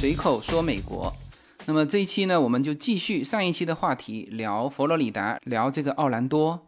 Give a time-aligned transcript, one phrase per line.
[0.00, 1.14] 随口说美国。
[1.66, 6.58] 那么这一期呢，我们就继续上一期的话题，聊佛罗里达，聊这个奥兰多，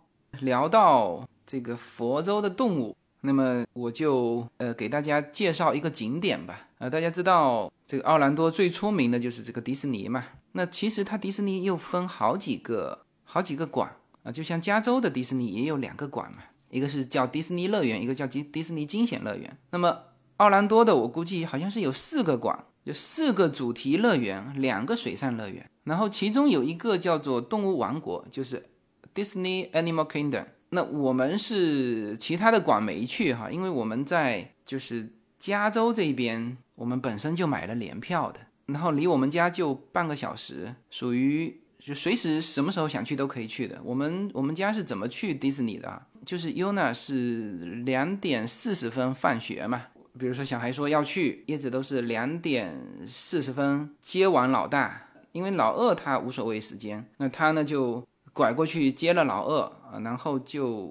[0.41, 2.95] 聊到这个佛州的动物。
[3.23, 6.68] 那么我就呃给大家介绍一个景点吧。
[6.77, 10.23] 呃，大家知道这个奥兰多最出名的就是这个迪士尼嘛。
[10.52, 13.91] 那其实它迪士尼又分好几个好几个馆
[14.24, 19.56] 啊，就像加州的迪士尼也有两个馆嘛，一个是叫迪士尼乐园，一个叫迪迪士尼惊险乐园。
[19.70, 19.96] 那么
[20.37, 28.64] 奥兰多的我估计好像是有四个馆，有四个主题乐园，两个水上乐园，然后其中有一个叫做动物王国，就是
[29.14, 30.46] Disney Animal Kingdom。
[30.70, 43.80] 那我们是其他的馆没去哈，因为我们在就是加州这边，我们本身就买了联票的，然后离我们家就半个小时，属于就随时什么时候想去都可以去的。
[43.85, 46.07] 我们我们家是怎么去迪士尼的啊？
[46.24, 49.82] 就是 Yuna 是两点四十分放学嘛，
[50.18, 59.73] 比如说小孩说要去，一直都是两点四十分接完老大，因为老二他无所谓时间，那他呢就拐过去接了老二。
[59.93, 60.91] 啊，然后就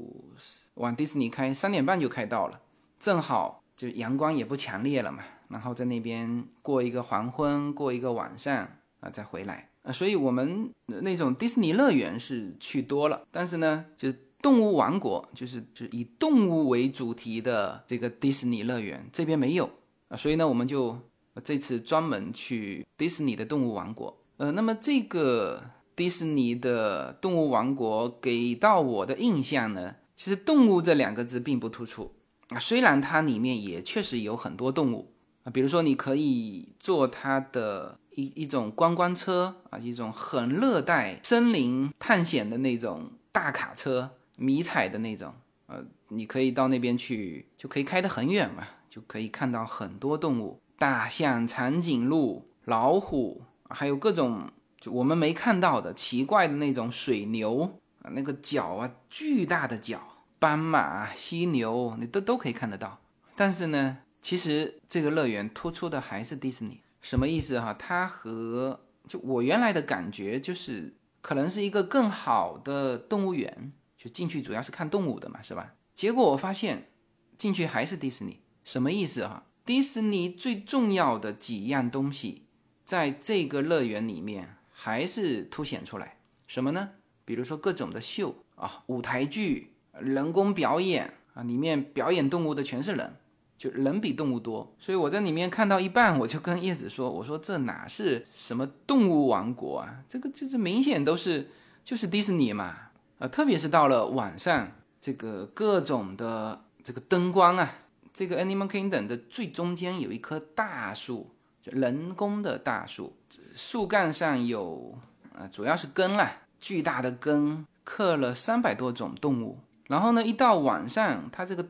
[0.76, 2.60] 往迪士尼开，三点半就开到了，
[3.00, 8.56] 正好就阳光也不强烈了嘛，然后在那边过一个黄昏，过一个晚上
[9.00, 9.92] 啊，再回来啊。
[9.92, 19.70] 所以我们那种迪士尼乐园是去多了，但是呢，就动物王国，就是就以动物为主题的这个迪士尼乐园这边没有
[20.08, 20.98] 啊，所以呢，我们就
[21.44, 24.18] 这次专门去迪士尼的动物王国。
[24.38, 25.64] 呃，那么这个。
[25.94, 32.12] 迪士尼的动物王国给到我的印象呢，其实“动物”这两个字并不突出
[32.48, 32.58] 啊。
[32.58, 35.12] 虽然它里面也确实有很多动物
[35.44, 44.10] 啊，比如说你可以坐它的一一种观光车啊，一种很热带森林探险的那种大卡车，
[44.42, 45.32] 迷彩的那种，
[45.68, 54.50] 呃，你可以到那边去，就可以开得很远嘛，就可以看到很多动物，大象、长颈鹿、老虎，还有各种。
[54.80, 60.02] 就我们没看到的奇怪的那种水牛啊，那个角啊，巨大的角，
[60.40, 63.00] 斑马、犀牛，你都都可以看得到。
[63.36, 67.76] 但是呢，其实这个乐园突出的还是迪士尼，什么意思哈？
[67.76, 75.76] 它和就我原来的感觉就是，可能是一个更好的动物园，就进去主要是看动物的嘛，是吧？
[75.94, 76.90] 结果我发现
[77.38, 79.44] 进去还是迪士尼，什么意思哈？
[79.64, 82.48] 迪士尼最重要的几样东西，
[82.84, 84.56] 在这个乐园里面。
[84.84, 86.18] 还是凸显出来
[86.48, 86.90] 什么呢？
[87.24, 93.16] 比如说各种的秀啊，舞台剧、人工表演啊，里面表演动物的全是人，
[93.60, 94.76] 就人比动物多。
[94.80, 100.04] 所以我在里面看到一半，我就跟叶子说：“我说这哪是什么动物王国啊？
[100.08, 101.52] 这个这这明显都是
[101.84, 102.90] 就是迪士尼嘛！
[103.22, 107.72] 啊，特别是到了晚上，这个各种的这个灯光啊，
[108.12, 111.30] 这个 Animal Kingdom 的最中间有一棵大树，
[111.62, 113.16] 就人工的大树。”
[113.54, 114.98] 树干上有，
[115.38, 119.60] 呃，主要是根啦，巨大的根刻了三百多种动物。
[119.88, 121.68] 然后呢，一到晚上，它这个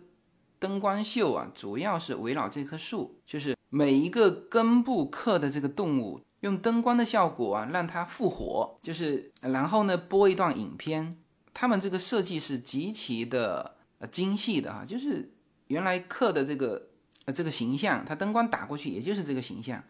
[0.58, 8.80] 灯光秀啊，主要是围绕这棵树，就是每一个根部刻的这个动物，用灯光的效果啊，让它复活。
[8.82, 11.18] 就是然后呢，播一段影片，
[11.54, 15.32] 他们这个设计是极其的呃精细的哈，就是
[15.68, 16.90] 原来刻的这个
[17.26, 19.84] 呃这个形象，它灯光打过去也就是这个形象，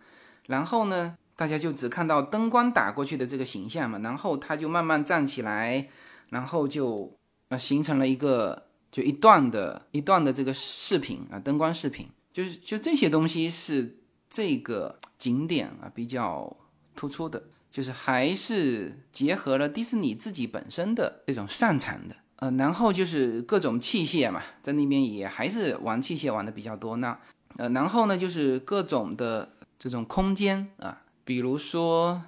[0.48, 1.16] 然后呢。
[1.34, 5.90] 大家就只看到灯光打过去的这个形象嘛，然后他就慢慢站起来，
[6.30, 7.18] 然后就
[7.48, 13.98] 呃形成了一个就一段的一段的这个视频啊，灯光视频，就是就这些东西是
[14.30, 16.56] 这个景点啊比较
[16.96, 17.42] 突出的，
[17.72, 27.18] 就是还是结合了迪士尼自己本身的这种擅长的，呃，然后就是各种器械嘛，在那边也还是玩器械玩的比较多，那
[27.58, 31.02] 呃，然后呢就是各种的这种空间啊。
[31.24, 32.22] 比如说，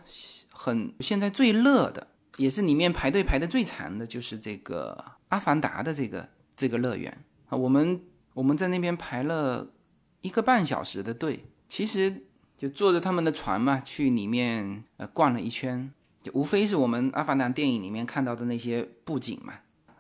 [0.52, 2.08] 很现在最热的，
[2.38, 4.96] 也是里面排队排的最长的，就是这个
[5.30, 7.58] 《阿凡达》的这个这个乐园啊。
[7.58, 8.00] 我们
[8.34, 9.68] 我们在那边排了
[10.22, 12.24] 一个半小时的队，其实
[12.58, 15.92] 就坐着他们的船嘛，去里面呃逛了一圈，
[16.22, 19.54] 就无非是我们《阿凡达》电影里面看到的那些布景嘛。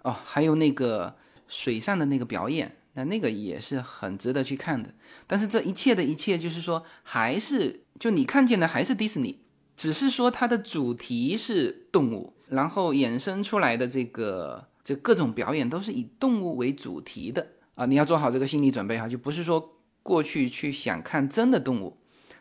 [0.03, 1.15] 哦，还有那个
[1.47, 4.93] 水上的那个表演，那那个也是很值得去看的。
[5.25, 7.81] 但是这一切的一切，就是说还是。
[7.99, 9.39] 就你看见的还是迪士尼，
[9.77, 17.85] 只是说它的主题是动物，然后衍生出来的这个这各种表演都是以动物为主题的啊！
[17.85, 21.95] 你要做好这个心理准备哈，就不是说过去去想看真的动物，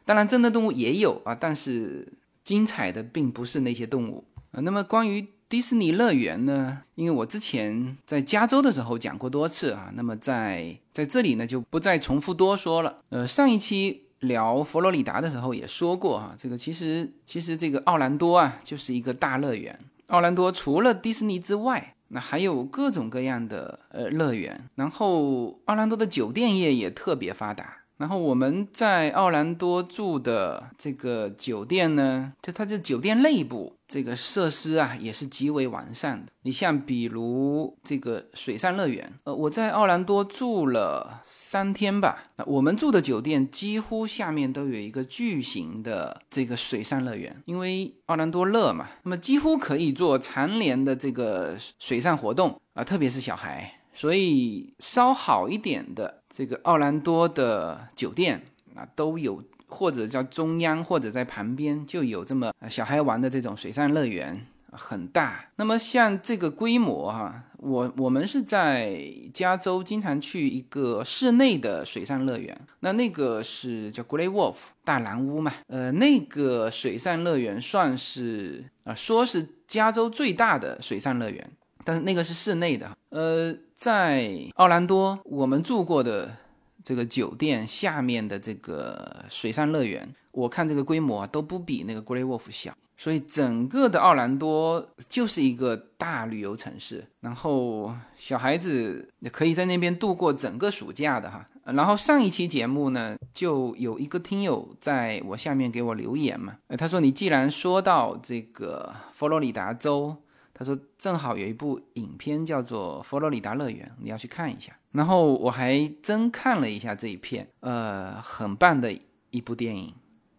[0.05, 2.13] 当然真的动物也有啊，但是
[2.45, 4.61] 精彩的并不是那些动物啊。
[4.61, 12.99] 那么关于迪士尼乐园呢，因为我之前在加州的时候讲过多次啊，那么在在这里呢就不再重复多说了。
[13.11, 14.03] 呃，上一期。
[14.23, 19.77] 聊佛罗里达的时候也说过啊，这个其实其实这个奥兰多啊就是一个大乐园。
[20.07, 27.79] 奥兰多除了迪士尼之外，那还有各种各样的呃乐园，然后奥兰多的酒店业也特别发达。
[27.97, 36.33] 然后我们在奥兰多住的这个酒店呢，就它这酒店内部这个设施啊，也是极为完善的。
[36.43, 53.79] 你像比如这个水上乐园，呃，我在奥兰多住了三天吧，那我们住的酒店几乎下面都有一个巨型的这个水上乐园，因为奥兰多乐嘛，那么几乎可以做常年的这个水上活动啊，特别是小孩。
[53.95, 58.43] 所以稍好一点的这个奥兰多的酒店
[58.75, 65.51] 啊，都有或者叫中央，或者在旁边就有这么小孩玩的这种水上乐园，很大。
[65.57, 68.99] 那么像这个规模哈，我我们是在
[69.35, 81.51] 加州经常去一个室内的水上乐园，那那个是叫 Great Wolf 大蓝屋嘛，呃，那个水上乐园算是啊，说是加州最大的水上乐园。
[81.85, 86.37] 但是那个是室内的，呃，在奥兰多我们住过的
[86.85, 101.45] 这个酒店下面的这个水上乐园，我看这个规模都不比那个 Grey Wolf 小，所以整个的奥兰多就是一个大旅游城市，然后小孩子也可以在那边度过整个暑假的哈。
[101.65, 110.17] 然后上一期节目呢，就有一个听友在我下面给我留言嘛，他说你既然说到这个佛罗里达州。
[110.63, 118.97] 他说：“正好有一部影片叫做《佛罗里达乐园》，你要去看一下。”然后我还真看了一下这一片，呃，很棒的
[119.31, 119.93] 一部电影。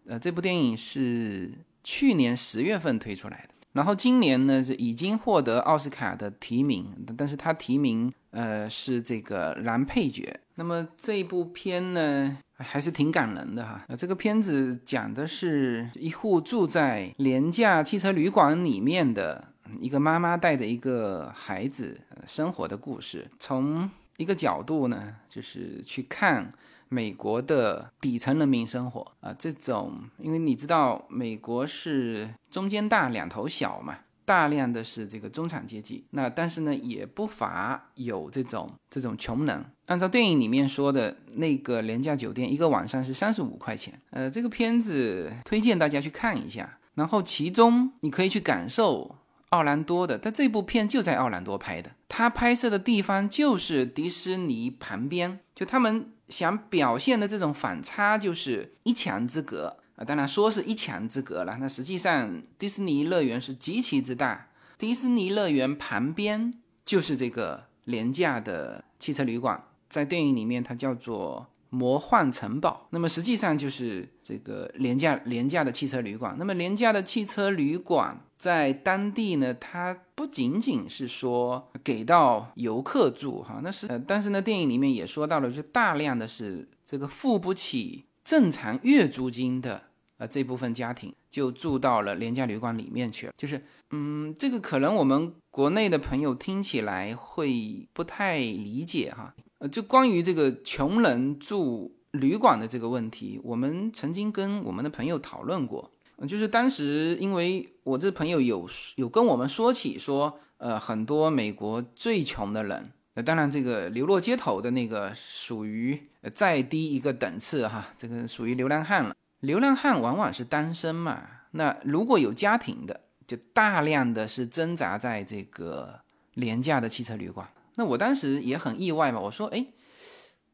[0.06, 6.86] 呃，这部电影是去年十月份推出来的，然后今年呢是已经获得奥斯卡的提名，
[7.18, 10.40] 但是他提名呃是这个男配角。
[10.54, 13.84] 那么这一部片呢还是挺感人的哈。
[13.88, 19.52] 呃，这个片子讲的是一户住在廉价汽车旅馆里面的。
[19.80, 26.52] 一个妈妈带着一个孩子生活的故事，从一个角度呢，就是去看
[26.88, 29.34] 美国的底层人民生活啊。
[29.38, 36.04] 这种，因为你知道，美国是中间大两头小嘛，大量的是这个中产阶级。
[36.10, 39.64] 那但是呢，也不乏有这种这种穷人。
[39.86, 44.00] 按照电影里面说的那个廉价酒店，一个晚上是三十五块钱。
[44.10, 49.16] 呃，这个片子推荐大家去看一下，然后其中你可以去感受。
[49.54, 60.04] 奥兰多的，但这部片就在奥兰多拍的，他拍摄的地方就是迪士尼旁边，就他们想表现的这种反差就是一墙之隔啊。
[60.04, 66.52] 当然说是一墙之隔了，那实际上迪士尼乐园是极其之大，迪士尼乐园旁边
[66.84, 76.34] 就是这个廉价的汽车旅馆，在电影里面它叫做魔幻城堡，那么实际上就是这个廉价廉价的汽车旅馆。
[76.36, 78.20] 那么廉价的汽车旅馆。
[78.44, 89.84] 在当地呢，它不仅仅是说给到游客住哈，那是呃，但是呢，电影里面也说到了，就大量的是这个付不起正常月租金的
[90.18, 93.32] 呃这部分家庭就住到了廉价旅馆里面去了。
[93.38, 99.34] 就是嗯，这个可能我们国内的朋友听起来会不太理解哈。
[99.60, 105.90] 呃，就关于这个穷人住旅馆的这个问题，我们曾经跟我们的朋友讨论过。
[106.26, 116.00] 就是当时，因为我这朋友有有跟我们说起说，呃，很多美国最穷的人，那当然这个流落街头的那个属于
[116.32, 119.14] 再低一个等次哈，这个属于流浪汉了。
[119.40, 126.00] 流浪汉往往是单身嘛，那如果有家庭的，就大量的是挣扎在这个
[126.34, 127.46] 廉价的汽车旅馆。
[127.74, 129.66] 那我当时也很意外嘛，我说，哎，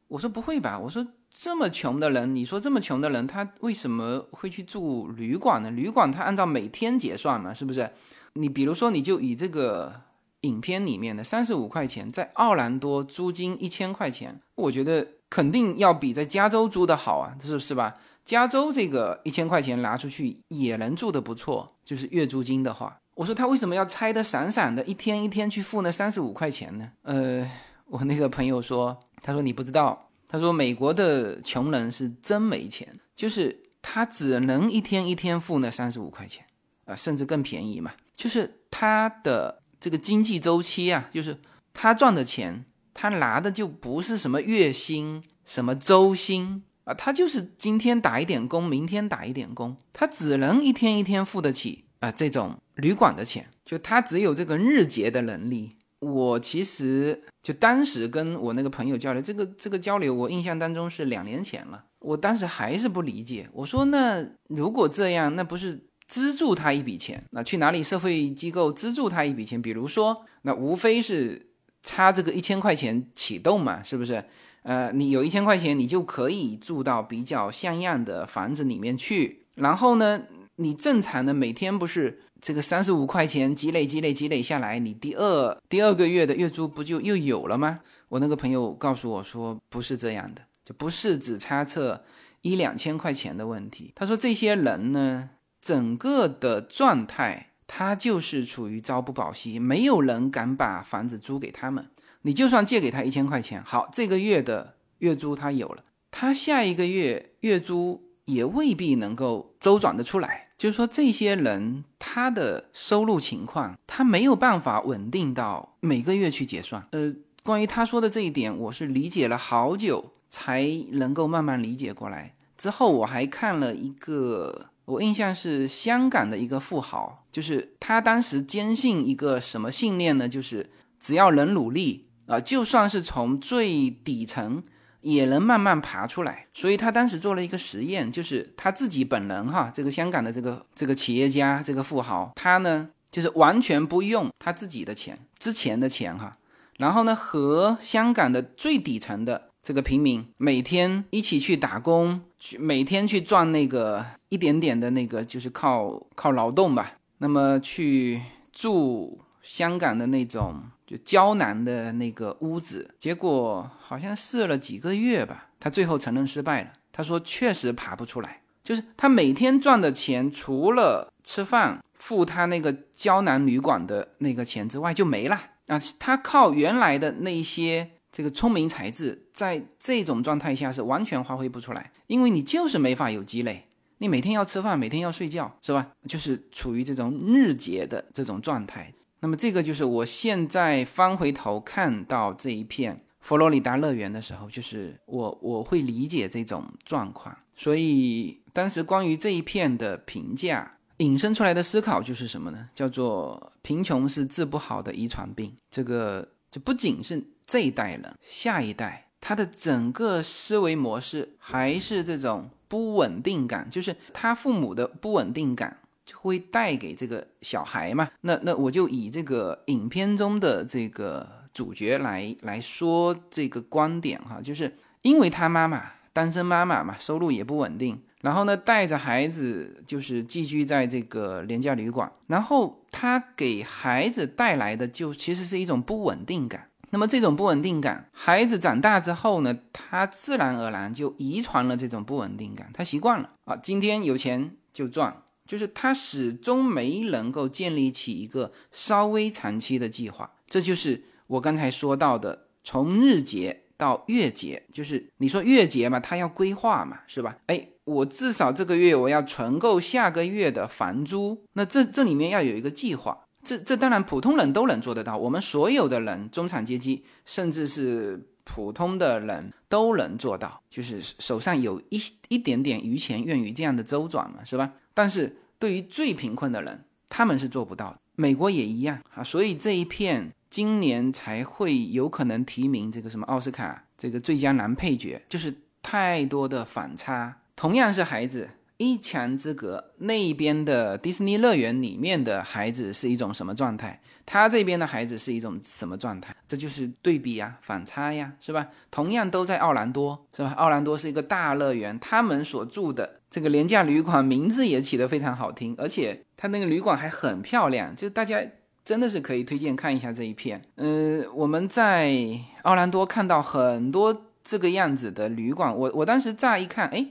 [0.09, 1.07] 我说不会吧，我说。
[1.43, 5.71] 这么穷的人，你说这么穷的人，他为什么会去住旅馆呢？
[5.71, 7.91] 旅馆他按照每天结算嘛，是不是？
[8.35, 10.03] 你比如说，你就以这个
[10.43, 17.95] 影片里面的三十五块钱，在奥兰多租金一千块钱，我觉得肯定要比在加州租的好啊，是是吧？
[18.23, 26.91] 加州这个一千块钱拿出去也能住的不错，就是月租金的话，我说他为什么要拆得散散的，一天一天去付那三十五块钱呢？
[27.05, 27.51] 呃，
[27.87, 30.10] 我那个朋友说，他说你不知道。
[30.33, 36.47] 他说：“美国的穷人是真没钱，就是他只能一天一天付那三十五块钱，
[36.85, 37.91] 啊，甚至更便宜嘛。
[38.15, 41.37] 就是他的这个经济周期啊，就是
[41.75, 61.85] 他赚的钱，他拿的就不是什么月薪、什么周薪啊，他就是今天打一点工，明天打一点工，他只能一天一天付得起啊这种旅馆的钱，就他只有这个日结的能力。”我其实就当时跟我那个朋友交流，这个这个交流，我印象当中是两年前了。
[62.01, 67.23] 我当时还是不理解，我说那如果这样，那不是资助他一笔钱？
[67.33, 69.61] 那去哪里社会机构资助他一笔钱？
[69.61, 71.51] 比如说，那无非是
[71.83, 74.25] 差这个一千块钱启动嘛，是不是？
[74.63, 79.47] 呃，你有一千块钱，你就可以住到比较像样的房子里面去。
[79.55, 80.23] 然后呢，
[80.61, 87.81] 你正常的每天不是这个三十五块钱积累积累积累下来，你第二第二个月的月租不就又有了吗？
[88.09, 90.43] 我那个朋友告诉我说，不是这样的。
[90.63, 92.05] 就不是只差这
[92.43, 93.93] 一两千块钱的问题。
[93.97, 101.89] 他说，这些人呢，整个的状态，他就是处于朝不保夕，没有人敢把房子租给他们。
[102.23, 110.49] 你就算借给他一千块钱，好，这个月的月租他有了，他下一个月月租也未必能够周转得出来。
[110.57, 116.87] 就是说，这些人他的收入情况，他没有办法稳定到每个月去结算。
[116.93, 120.13] 呃，关于他说的这一点，我是理解了好久。
[120.33, 122.37] 才能够慢慢理解过来。
[122.57, 130.29] 之后我还看了一个，我印象是香港的一个富豪，就是他当时坚信一个什么信念呢？
[130.29, 130.71] 就是
[131.01, 134.63] 只要能努力啊，就算是从最底层
[135.01, 136.47] 也能慢慢爬出来。
[136.55, 146.37] 所以他当时做了一个实验，就是他自己本人哈，这个香港的这个这个企业家这个富豪，他呢就是完全不用他自己的钱之前的钱哈，
[146.79, 149.49] 然后呢和香港的最底层的。
[149.63, 156.95] 这个平民每天一起去打工，去每天去赚那个一点点的那个，就是靠靠劳动吧。
[157.19, 158.23] 那么去
[158.55, 166.73] 住香港的那种就胶囊的那个屋子，结果好像试了几个月吧，他最后承认失败了。
[166.91, 175.81] 他说确实爬不出来，就是他每天赚的钱，除了吃饭付他那个胶囊旅馆的那个钱之外就没了啊。
[176.01, 177.93] 他靠原来的那些。
[178.13, 183.69] 这个聪明才智在这种状态下是完全发挥不出来，因为你就是没法有积累，
[183.99, 185.93] 你每天要吃饭，每天要睡觉，是吧？
[186.09, 188.93] 就是处于这种日结的这种状态。
[189.21, 197.37] 那么这个就是我现在翻回头看到这一片佛罗里达乐园的时候，就是我我会理解这种状况。
[197.55, 202.69] 所以当时关于这一片的评价引申出来的思考就是什么呢？
[202.75, 205.55] 叫做贫穷是治不好的遗传病。
[205.71, 207.23] 这个这不仅是。
[207.51, 218.09] 这一代人，下一代，他的整个思维模式还是这种不稳定感，就是他父母的不稳定感就会带给这个小孩嘛。
[218.23, 236.67] 那那我就以这个影片中的这个主角来来说这个观点哈，就是因为他妈妈单身妈妈嘛，收入也不稳定，然后呢带着孩子就是寄居在这个廉价旅馆，然后他给孩子带来的就其实是一种不稳定感。
[236.93, 257.37] 那么这种不稳定感，孩子长大之后呢，他自然而然就遗传了这种不稳定感，他习惯了啊，今天有钱就赚，就是他始终没能够建立起一个稍微长期的计划，这就是我刚才说到的，从日结到月结，就是你说月结嘛，他要规划嘛，是吧？
[257.47, 263.27] 哎，我至少这个月我要存够下个月的房租，那这这里面要有一个计划。
[263.43, 274.73] 这这当然普通人都能做得到，我们所有的人，中产阶级，甚至是普通的人都能做到，就是手上有一一点点余钱，愿意这样的周转嘛，是吧？
[274.93, 277.97] 但是对于最贫困的人，他们是做不到。
[278.17, 288.51] 美国也一样啊，所以这一片今年才会有可能提名这个什么奥斯卡这个最佳男配角，就是太多的反差，同样是孩子。
[288.81, 294.01] 一墙之隔，那边的迪士尼乐园里面的孩子是一种什么状态？
[294.25, 296.35] 他这边的孩子是一种什么状态？
[296.49, 298.69] 这就是对比呀，反差呀，是吧？
[298.91, 300.53] 同样都在奥兰多，是吧？
[300.53, 308.43] 奥兰多是一个大乐园，他们所住的这个廉价旅馆名字也起得非常好听，而且他那个旅馆还很漂亮，就大家
[308.83, 310.63] 真的是可以推荐看一下这一片。
[310.77, 312.17] 嗯，我们在
[312.63, 317.09] 奥兰多看到很多这个样子的旅馆，我我当时乍一看，哎。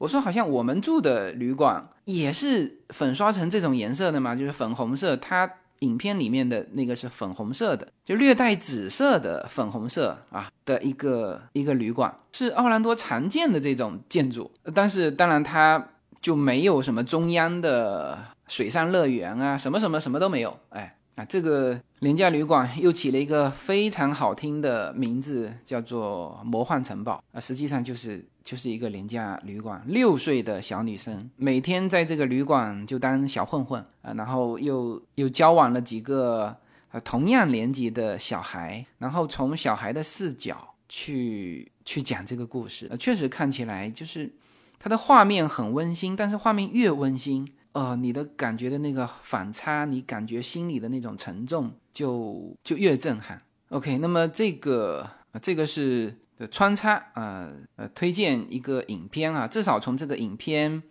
[0.00, 5.14] 我说，好像我们住的旅馆也是粉刷成这种颜色的嘛，就是粉红色。
[5.18, 5.48] 它
[5.80, 14.50] 影片里面的那个是粉红色的，就略带紫色的粉红色啊的一个一个旅馆，是奥兰多常见的这种建筑。
[14.74, 15.86] 但是当然它
[16.22, 20.58] 就没有什么中央的水上乐园啊，什么什么什么都没有。
[20.70, 28.24] 哎啊，这个廉价旅馆又起了一个非常好听的名字，叫做魔幻城堡啊，实际上就是。
[28.44, 36.56] 就是一个廉价旅馆，六岁的小女生每天在这个旅馆就当小混混啊，然后又又交往了几个
[36.90, 44.32] 呃同样年纪的小孩，然后从小孩的视角去去讲这个故事，呃，确实看起来就是
[44.78, 53.40] 它的画面很温馨，但是画面越温馨，呃，你的感觉的那个反差，你感觉心里的那种沉重就就越震撼。
[53.68, 55.08] OK，那么这个
[55.40, 56.18] 这个是
[56.48, 60.82] 穿插，呃呃，推荐一个影片啊，至少从这个影片，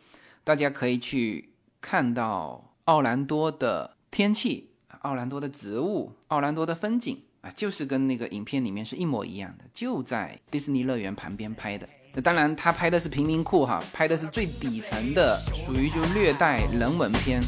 [0.43, 1.49] 大家可以去
[1.81, 4.69] 看到奥兰多的天气、
[5.01, 11.87] 奥兰多的植物、奥兰多的风景啊，就是跟那个影片里面是一模一样的，就在迪士尼乐园旁边拍的。
[12.13, 17.39] 那当然，他拍的是贫民窟哈，拍的是最底层的，属于就略带人文片。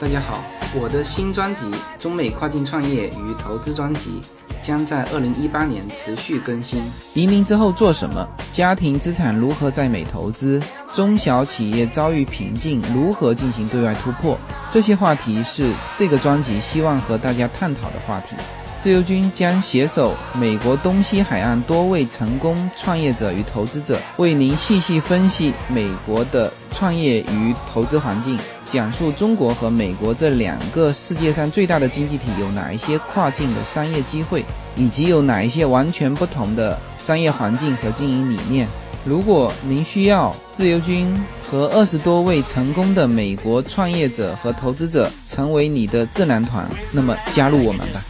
[0.00, 0.44] 大家好，
[0.80, 1.66] 我的新专辑
[1.98, 4.20] 《中美跨境创业与投资专辑》
[4.64, 6.80] 将在二零一八年持续更新。
[7.14, 8.24] 移民之后做什么？
[8.52, 10.62] 家庭资产如何在美投资？
[10.94, 14.38] 中小企业遭遇瓶颈，如何进行对外突破？
[14.70, 18.36] 这些话题是这个专辑希望和大家探讨的话题。
[18.78, 28.38] 自由军将携手美国东西海岸多位成功创业者与投资者，为您细细分析美国的创业与投资环境。
[28.68, 34.44] 讲述中国和美国这两个世界上最大的经济体有哪一些跨境的商业机会，
[34.76, 38.68] 以及有哪一些完全不同的商业环境和经营理念。
[39.06, 48.00] 如果您需要自由军和二十多位成功的美国创业者和投资者成为你的智囊团，那么加入我们吧。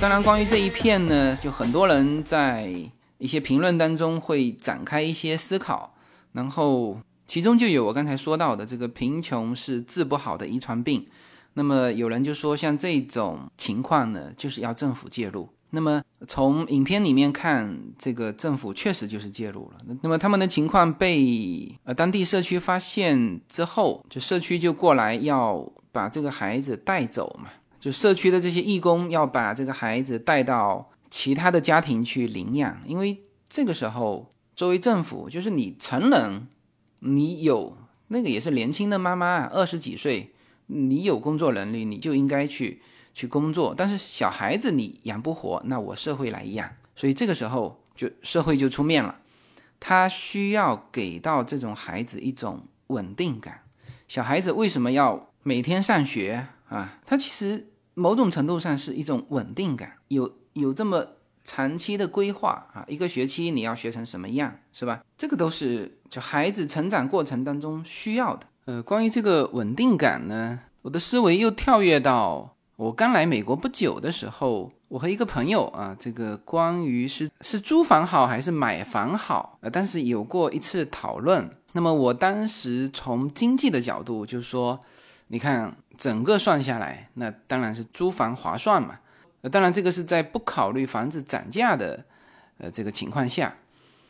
[0.00, 2.72] 当然，关于这一片呢，就很多人在
[3.18, 5.92] 一些评论当中会展开一些思考。
[6.32, 11.06] 然后，其中就有我刚才说到的这个贫穷是治不好的遗传病。
[11.54, 15.48] 那么有人就说，像这种情况呢，就是要政府介入。
[15.70, 19.78] 那么从影片里面看，这个政府确实就是介入了。
[20.02, 27.48] 那么他们的情况被呃当地社区发现之后，就社区就过来要把这个孩子带走嘛。
[27.80, 34.28] 就社区的这些义工要把这个孩子带到其他的家庭去领养，因为这个时候。
[34.58, 36.48] 作为政府，就是你成人，
[36.98, 37.76] 你有
[38.08, 40.34] 那个也是年轻的妈妈，二十几岁，
[40.66, 42.82] 你有工作能力，你就应该去
[43.14, 43.72] 去工作。
[43.72, 46.68] 但是小孩子你养不活，那我社会来养。
[46.96, 49.20] 所以这个时候就社会就出面了，
[49.78, 53.60] 他需要给到这种孩子一种稳定感。
[54.08, 56.98] 小孩子为什么要每天上学啊？
[57.06, 61.06] 他其实某种程度上是一种稳定感，有有这么。
[61.48, 65.00] 长期的规划啊，一个学期你要学成什么样，是吧？
[65.16, 68.46] 这个都是就孩子成长过程当中需要的。
[68.66, 81.50] 呃，关于这个稳定感呢，我的思维又跳跃到我刚来美国不久的时候，我和一个朋友啊，这个关于是是租房好还是买房好，呃，但是有过一次讨论。
[81.72, 84.78] 那么我当时从经济的角度就说，
[85.28, 88.98] 你看整个算下来，那当然是租房划算嘛。
[89.42, 92.04] 呃，当然，这个是在不考虑房子涨价的，
[92.58, 93.54] 呃，这个情况下，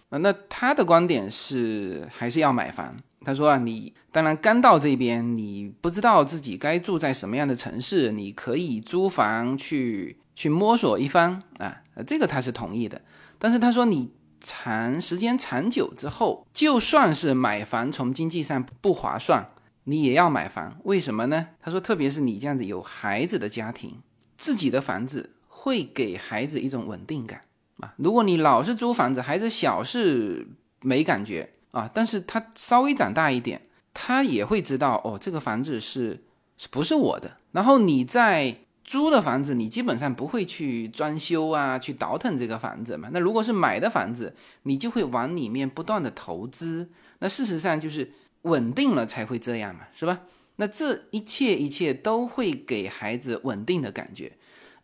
[0.08, 2.96] 啊，那他的观点是还是要买房。
[3.24, 13.02] 他说啊，你当然刚到这边，你不知道自己该住在什么样的城市，你可以租房去去摸索一番啊，这个他是同意的。
[13.38, 14.10] 但是他说，你
[14.40, 19.46] 长时间长久之后，就算是买房从经济上不划算，
[19.84, 20.78] 你也要买房。
[20.84, 21.48] 为什么呢？
[21.60, 24.00] 他说，特别是你这样子有孩子的家庭。
[24.38, 27.42] 自己的房子会给孩子一种稳定感
[27.81, 27.92] 啊！
[27.96, 30.46] 如果你老是租房子，孩子小是
[30.81, 33.61] 没感觉啊，但是他稍微长大一点，
[33.92, 36.22] 他也会知道哦，这个房子是
[36.57, 37.37] 是不是我的？
[37.53, 43.11] 然后你在租的房子，你基本上不会去装修啊，去倒腾这个房子嘛。
[43.12, 46.88] 那如果是买的房子，你就会往里面不断的投资。
[47.18, 48.11] 那事实上就是
[48.42, 50.20] 稳定了才会这样嘛，是吧？
[50.60, 54.32] 那这一切一切都会给孩子稳定的感觉，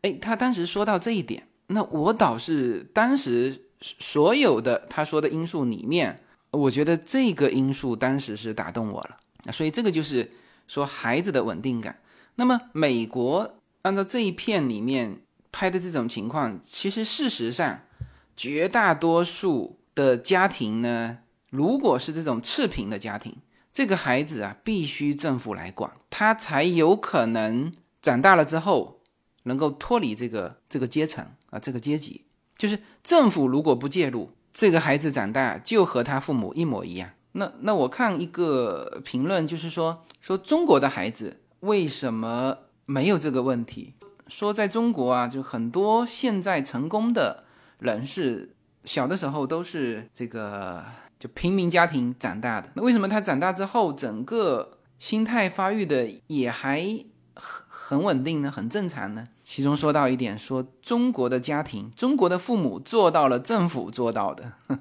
[0.02, 9.18] 哎，他当时说到这一点，那我倒是当时所有的他说的因素里面，我觉得这个因素当时是打动我了，
[9.52, 10.30] 所以这个就是
[10.68, 11.98] 说孩子的稳定感。
[12.36, 17.80] 那么美国按照这一片里面拍的这种情况，其实事实上
[18.36, 21.18] 绝大多数的家庭呢，
[21.50, 23.36] 如果是这种赤贫的家庭。
[23.74, 29.00] 这个孩子啊，必须政府来管，他才有可能长大了之后
[29.42, 32.24] 能够脱离这个这个阶层啊，这个阶级。
[32.56, 37.10] 就是政府如果不介入，这个孩子长大就和他父母一模一样。
[37.32, 43.94] 那那我看一个评论，就是说说中国的孩子为什么没有这个问题？
[44.28, 47.42] 说在中国啊，就很多现在成功的
[47.80, 50.84] 人士小的时候都是这个
[51.24, 52.68] 就平民家庭长大的。
[52.74, 56.82] 那为什么他长大之后整个心态发育的也还
[57.34, 58.50] 很很稳定呢？
[58.50, 59.26] 很正常呢？
[59.42, 64.52] 其中说到一点，说中国的家庭，中国的父母做到了政府做到的，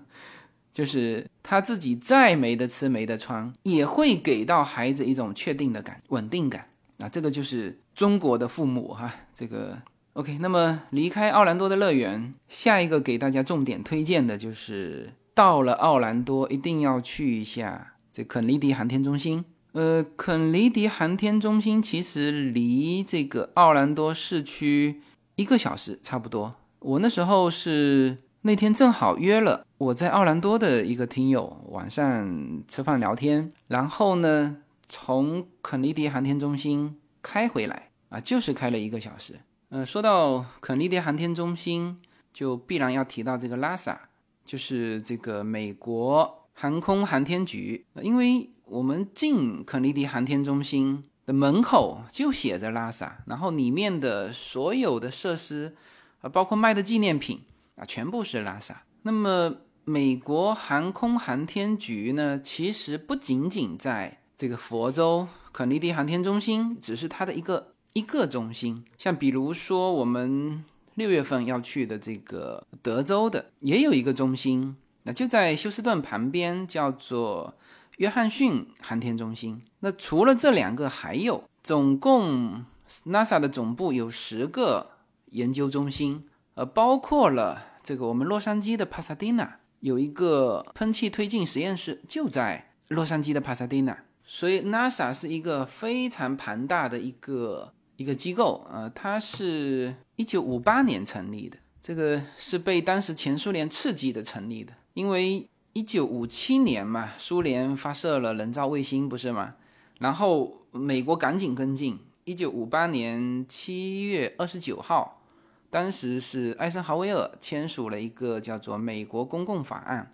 [0.74, 6.68] 就是他自己再没得吃没得穿，也会给到孩子一种确定的感、稳定感
[7.00, 7.08] 啊。
[7.08, 9.10] 这个就是中国的父母哈。
[9.34, 9.78] 这个
[10.12, 19.44] OK，那么离开奥兰多的乐园，下一个给大家重点推荐的就是到了奥兰多一定要去一下这肯尼迪航天中心。
[19.72, 25.02] 呃，肯尼迪航天中心其实离这个奥兰多市区
[25.36, 26.54] 一个小时差不多。
[26.80, 39.40] 我那时候是那天正好约了我在奥兰多的一个听友，晚上吃饭聊天，然后呢从肯尼迪航天中心开回来啊，就是开了一个小时。
[39.70, 41.98] 呃，说到肯尼迪航天中心，
[42.32, 44.10] 就必然要提到这个拉萨，
[44.46, 48.50] 就是这个美国航空航天局，因为。
[48.66, 55.76] 我们进肯尼迪航天中心的门口就写着拉萨，然后里面的所有的设施，
[56.22, 57.42] 啊，包括卖的纪念品
[57.76, 58.84] 啊，全部是拉萨。
[59.04, 68.84] 那么美国航空航天局呢，其实不仅仅在这个佛州肯尼迪航天中心，只是它的一个一个中心。
[68.98, 70.64] 像比如说我们
[70.96, 77.56] 六月份要去的这个德州的，也有一个中心，那就在休斯顿旁边，叫做。
[77.98, 79.62] 约翰逊航天中心。
[79.82, 82.66] 那除了这两个，还有总共
[83.06, 84.90] NASA 的总部有十个
[85.28, 86.26] 研究中心，
[86.56, 93.96] 呃，包括了这个我们洛杉矶的帕萨迪纳有一个喷气推进实验室，就在洛杉矶的帕萨迪纳。
[94.26, 97.72] 所以 NASA 是一个非常庞大的一个
[98.04, 105.48] 一个机构，呃，它是一九五八年成立的，这个是被当时前苏联刺激的成立的，因为。
[105.76, 109.56] 一九五七年嘛，苏联发射了人造卫星，不是吗？
[109.98, 111.98] 然后美国赶紧跟进。
[112.26, 115.24] 一九五八年七月二十九号，
[115.72, 120.14] 当时是艾森豪威尔签署了一个叫做《美国公共法案》，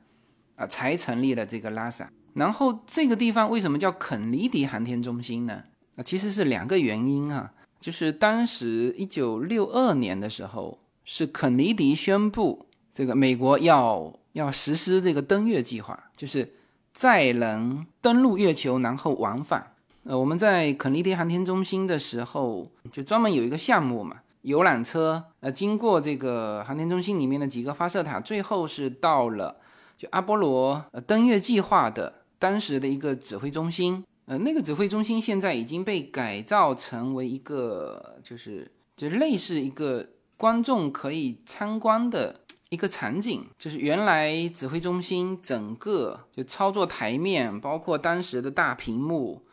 [0.63, 2.10] 啊，才成立了这个拉萨。
[2.36, 5.63] 然后这个地方为什么叫肯尼迪航天中心呢？
[5.97, 14.13] 啊，其实是两个原因啊，就是当时一九六二年的时候，是肯尼迪宣布这个美国要。
[14.33, 16.53] 要实施这个登月计划，就是
[16.93, 19.73] 载人登陆月球，然后往返。
[20.03, 29.57] 呃，我们在肯尼迪航天中心的时候，就专门有一个项目嘛，游览车，呃，经过这个航天中心里面的几个发射塔，最后是到了
[29.97, 34.05] 就阿波罗呃登月计划的当时的一个指挥中心。
[34.29, 42.41] 呃，那个指挥中心现在已经被改造成为一个，就是就类似一个观众可以参观的。
[42.69, 49.43] 一个场景就是原来指挥中心整个就操作台面，包括当时的大屏幕，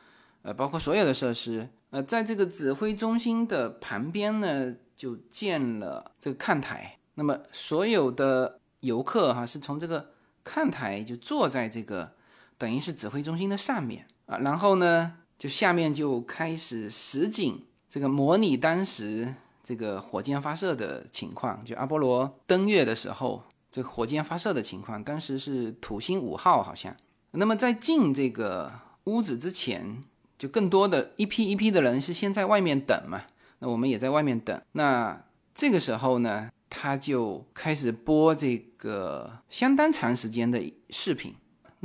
[0.43, 6.99] 呃，包括所有的设施，呃，在这个指挥中心的旁边呢，就建了这个看台。
[7.15, 10.11] 那么所有的游客哈是从这个
[10.45, 12.13] 看台就坐在这个
[12.59, 19.35] 等于是指挥中心的上面啊，然后呢，就下面就开始实景这个模拟当时。
[19.67, 26.95] 这个火箭发射的情况，就阿波罗登月的时候，这火箭发射的情况，当时是土星五号好像。
[27.33, 28.71] 那么在进这个
[29.07, 30.01] 屋子之前，
[30.39, 33.23] 就更多的一批一批的人是先在外面等嘛。
[33.59, 34.63] 那我们也在外面等。
[34.71, 35.21] 那
[35.53, 41.35] 这个时候呢，他就开始播这个相当长时间的视频，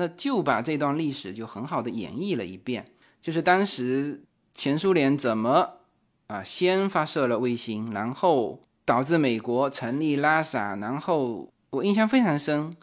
[0.02, 2.86] 那就把这段历史就很好的演绎了一遍，
[3.22, 4.24] 就是当时
[4.56, 5.78] 前苏联怎么。
[6.32, 12.74] 啊，先发射了卫星，然后导致美国成立拉萨，然后我印象非常深，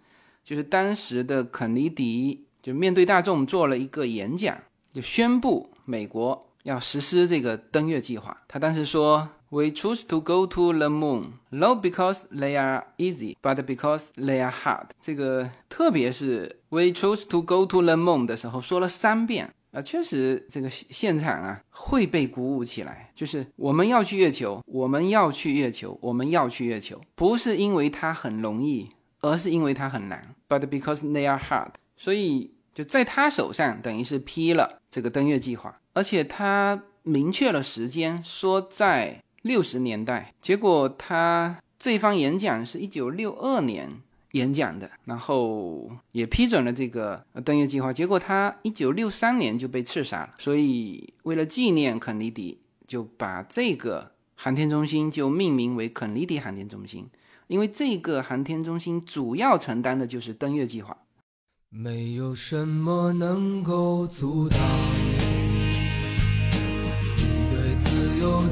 [0.44, 4.54] 就是当时的肯尼迪就面对大众做了一个演讲，
[4.90, 8.36] 就宣布美国要实施这个登月计划。
[8.46, 14.52] 他当时说：“We choose to go to the moon, not because they are easy, but because they are
[14.52, 19.52] hard。”这个特别是 “We choose to go to the moon” 的时候说了三遍。
[19.70, 23.12] 啊，确实，这个现场啊会被鼓舞起来。
[23.14, 28.88] 就是我们要去月球，我们要去月球，我们要去月球，不是因为它很容易，
[29.20, 30.34] 而是因为它很难。
[30.48, 40.34] But because they are hard，所以就在他手上，等于是批了这个登月计划，而且他明确了时间，说在六十年代。
[40.40, 44.00] 结果他这番演讲是一九六二年。
[44.32, 47.90] 演讲的，然后也批准了这个登月计划。
[47.90, 50.34] 结果他一九六三年就被刺杀了。
[50.38, 57.08] 所以为了纪念肯尼迪，就把这个航天中心就命名为肯尼迪航天中心。
[57.46, 60.94] 因为这个航天中心主要承担的就是登月计划。
[61.70, 64.58] 没有什么能够阻挡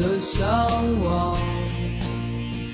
[0.06, 0.46] 的向
[1.02, 1.36] 往。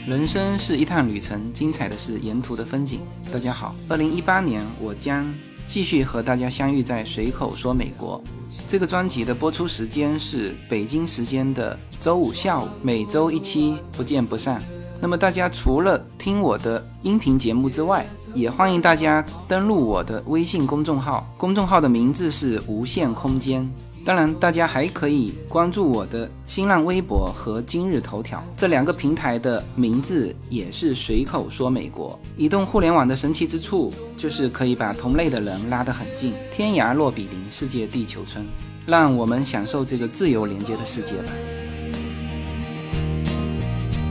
[0.07, 3.01] 人生是一趟旅程，精彩的是沿途的风景。
[3.33, 5.33] 大家好，二零一八年我将
[5.67, 8.23] 继续和大家相遇在随口说美国。
[8.69, 14.63] 这个专辑的播出时间是北京时间的周五下午，每周一期，不见不散。
[15.01, 23.69] 那么大家除了听我的音频节目之外，也欢迎大家登录我的微信公众号，公众号的名字是无限空间。
[24.05, 32.19] 当然，大家还可以关注我的新浪微博和今日头条这两个平台的名字也是随口说美国。
[32.37, 38.45] 移动互联网的神奇之处就是可以把同类的人拉得很近，天涯若比邻，世界地球村。
[38.85, 41.33] 让我们享受这个自由连接的世界吧。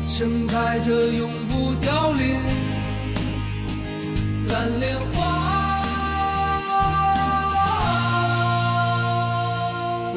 [0.08, 2.36] 盛开着永不凋零
[4.48, 5.61] 蓝莲花。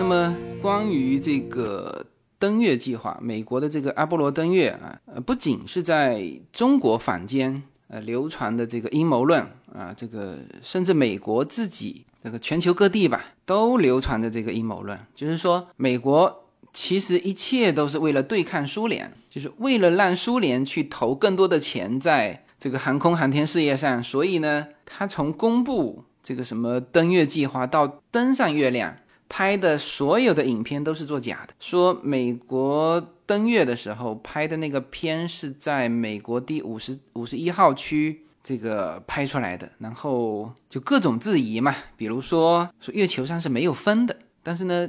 [0.07, 2.05] 那么，关于这个
[2.39, 9.41] 登月计划，美国的这个阿波罗登月啊，呃，不仅是在中国坊间呃流传的这个阴谋论
[9.73, 28.95] 啊，这个甚至美国自己这个全球各地吧，都流传着这个阴谋论，就是说美国其实一切都是为了对抗苏联，就是为了让苏联去投更多的钱在这个航空航天事业上，所以呢，他从公布这个什么登月计划到登上月亮。
[29.29, 44.89] 拍的所有的影片都是作假的，说美国登月的时候拍的那个片是在美国第五十五十一号区这个拍出来的，然后就各种质疑嘛，比如说说月球上是没有风的，但是呢，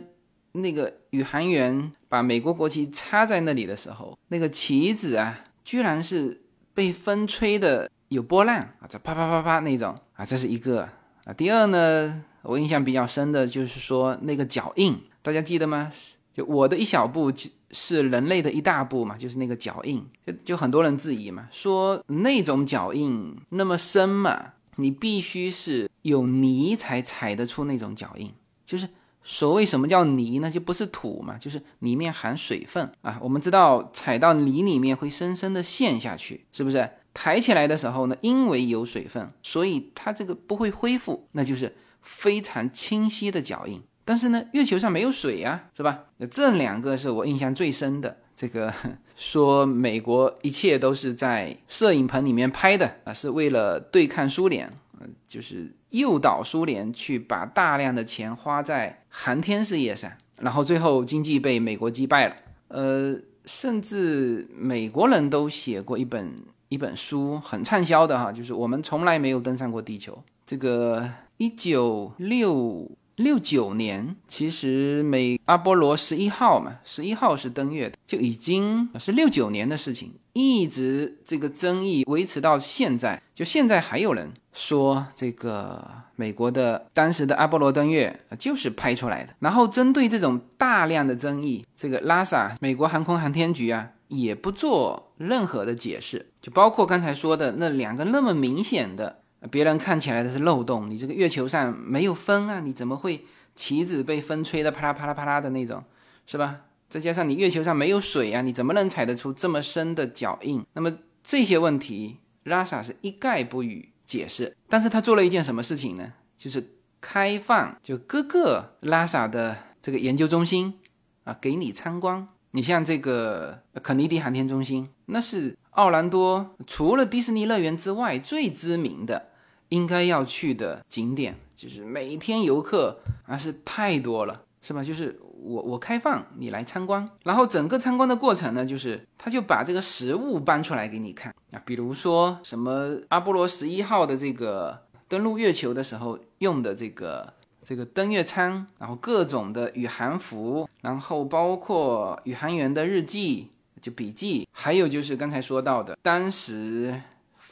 [0.51, 6.43] 那个宇航员把美国国旗插在那里的时候，那个旗子啊，居然是
[6.73, 10.81] 被风吹的有波浪啊，这啪啪啪啪那种啊，这是一个
[11.23, 12.25] 啊，第二呢。
[12.47, 15.91] 我印象比较深的就是说那个脚印，大家记得吗？
[16.33, 28.29] 就我的一小步就是人类的一大步嘛，就是那个脚印，就就很多人质疑嘛，说那种脚印那么深嘛，你必须是有泥才踩得出那种脚印。
[28.65, 28.89] 就是
[29.23, 30.51] 所谓什么叫泥呢？
[30.51, 33.17] 就不是土嘛，就是里面含水分啊。
[33.21, 36.89] 我们知道踩到泥里面会深深的陷下去，是不是？
[37.13, 41.73] 抬起来的时候呢，因为有水分，所以它这个不会恢复，那就是。
[42.05, 46.05] 非常清晰的脚印，但是呢，月球上没有水呀，是吧？
[46.29, 48.15] 这两个是我印象最深的。
[48.35, 48.71] 这个
[49.17, 62.35] 说美国一切都是在摄影棚里面拍的啊，是为了对抗苏联，嗯，就是诱导苏联去把大量的钱花在航天事业上，然后最后经济被美国击败了。
[62.67, 66.35] 呃，甚至美国人都写过一本
[66.69, 70.21] 一本书，很畅销的哈，就是我们从来没有登上过地球。
[70.45, 71.09] 这个。
[71.37, 89.35] 一九六六九年，其实美阿波罗十一号嘛，十一号是登月的，就已经是六九年的事情，一直这个争议维持到现在，就现在还有人说这个美国的当时的阿波罗登月就是拍出来的。
[89.39, 99.19] 然后针对这种大量的争议，这个拉萨美国航空航天局啊也不做任何的解释，就包括刚才说的那两个那么明显的。
[99.51, 105.83] 别人看起来的是漏洞，你这个月球上没有风啊，你怎么会旗子被风吹的啪啦啪啦啪啦的那种，
[106.25, 106.61] 是吧？
[106.87, 110.65] 再加上你月球上没有水啊，你怎么能踩得出这么深的脚印？
[110.73, 110.91] 那么
[111.23, 114.55] 这些问题，拉萨是一概不予解释。
[114.69, 116.13] 但是他做了一件什么事情呢？
[116.37, 120.75] 就是开放，就各个拉萨的这个研究中心
[121.23, 122.27] 啊，给你参观。
[122.51, 129.29] 你像这个肯尼迪航天中心，那是奥兰多除了迪士尼乐园之外最知名的。
[129.75, 134.81] 应该要去的景点，就是每天游客啊是太多了，是吧？
[134.81, 153.49] 就是我我开放你来参观，然后整个参观的过程呢，就是他就把这个实物搬出来给你看啊，比如说什么阿波罗十一号的这个登陆月球的时候用的这个这个登月舱，然后各种的宇航服，然后包括宇航员的日记
[153.81, 157.01] 就笔记，还有就是刚才说到的当时。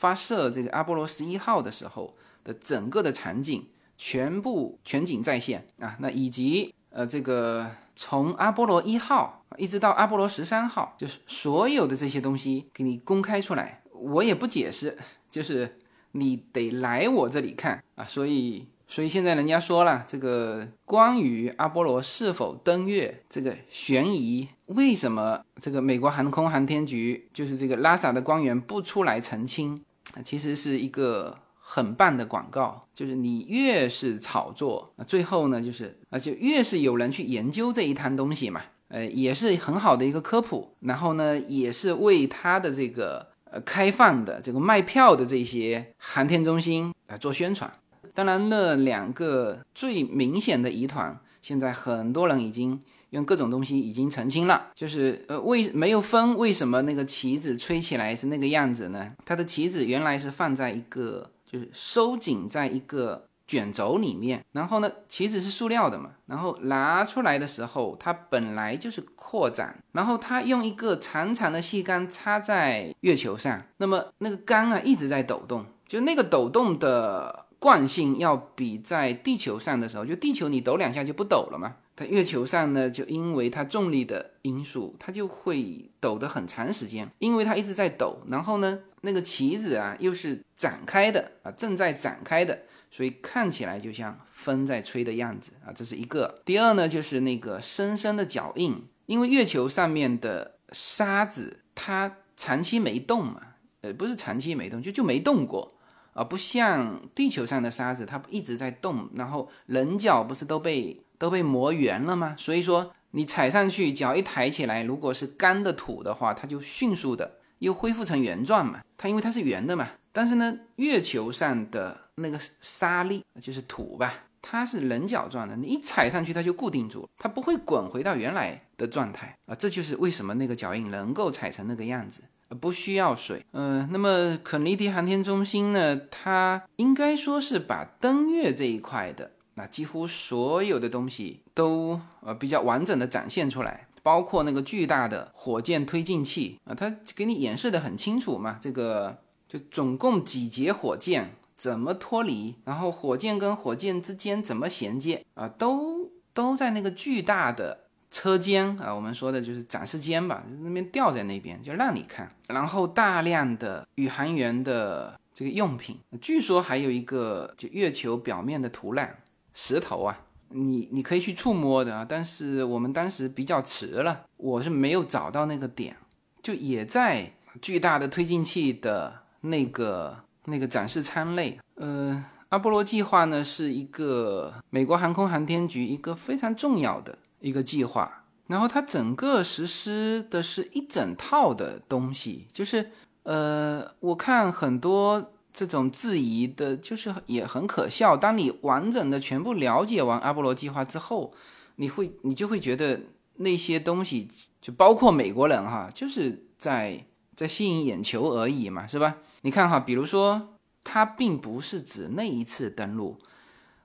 [0.04, 2.14] 发射这个阿波罗十一号的时候
[2.44, 3.66] 的整个的场景
[3.98, 14.98] 全部全景再现啊，那以及呃这个从阿波罗一号一直到阿波罗十三号，就是所有的这些东西给你公开出来，我也不解释，
[15.32, 15.80] 就是
[16.12, 29.82] 你得来我这里看啊，所以所以现在人家说了，这个关于阿波罗是否登月这个悬疑，为什么这个美国航空航天局就是这个拉萨的官员不出来澄清？
[30.22, 47.72] 其实是一个很棒的广告，就是你越是炒作，最后呢就是啊就越是有人去研究这一摊东西嘛，呃也是很好的一个科普，然后呢也是为他的这个呃开放的这个卖票的这些航天中心来做宣传。
[48.14, 52.80] 当然，那两个最明显的疑团，现在很多人已经
[53.14, 59.12] 用各种东西已经澄清了，就是呃，为没有风为什么那个旗子吹起来是那个样子呢？
[59.24, 77.44] 它的旗子原来是放在一个，就是收紧在一个卷轴里面，然后呢，旗子是塑料的嘛，然后拿出来的时候，它本来就是扩展，然后它用一个长长的细杆插在月球上，那么那个杆啊一直在抖动，就那个抖动的。
[77.64, 81.76] 惯性要比在地球上的时候，就地球你抖两下就不抖了嘛。
[81.96, 88.18] 它月球上呢，就因为它重力的因素，它就会抖得很长时间，因为它一直在抖。
[88.28, 95.72] 然后呢，那个旗子啊又是展开的啊，正在展开的，所以看起来就像风在吹的样子啊。
[95.72, 96.42] 这是一个。
[96.44, 103.40] 第二呢，就是那个深深的脚印，因为月球上面的沙子它长期没动嘛，
[103.82, 105.76] 呃，不是长期没动，就就没动过。
[106.14, 112.36] 啊，不像地球上的沙子，它一直在动，然后棱角不是都被都被磨圆了吗？
[112.38, 118.82] 所以说你踩上去，脚一抬起来，如果是干的土的话，它就迅速的又恢复成原状嘛。
[118.98, 119.88] 它因为它是圆的嘛。
[120.12, 129.56] 但是呢，月球上的那个沙粒就是土吧，它是棱角状的，你一踩上去它就固定住了，它不会滚回到原来的状态啊。
[129.56, 132.22] 这就是为什么那个脚印能够踩成那个样子。
[132.60, 136.00] 不需要水，嗯，那么肯尼迪航天中心呢？
[136.12, 148.58] 它应该说是把登月这一块的那几乎所有的东西都呃比较完整的展现出来，包括那个巨大的火箭推进器啊，它给你演示的很清楚嘛。
[148.62, 157.80] 这个就总共几节火箭怎么脱离，然后火箭跟火箭之间怎么衔接啊，都都在那个巨大的。
[158.16, 162.32] 车间啊，我们说的就是展示间吧，那边吊在那边，就让你看。
[162.48, 169.10] 然后大量的宇航员的这个用品，据说还有一个就月球表面的土壤
[169.54, 172.06] 石头啊，你你可以去触摸的。
[172.08, 175.96] 但是我们当时比较迟了，我是没有找到那个点，
[176.42, 181.60] 就也在巨大的推进器的那个那个展示舱内。
[181.76, 187.18] 呃，阿波罗计划呢是一个美国航空航天局一个非常重要的。
[187.40, 192.90] 一个计划，然后它整个实施的是一整套的东西，就是
[193.24, 198.18] 呃，我看很多这种质疑的，就是也很可笑。
[198.18, 201.34] 当你完整的全部了解完阿波罗计划之后，
[201.76, 203.00] 你会你就会觉得
[203.36, 204.28] 那些东西，
[204.60, 209.18] 就包括美国人哈，就是在在吸引眼球而已嘛，是吧？
[209.42, 213.20] 你看哈，比如说，它并不是指那一次登陆，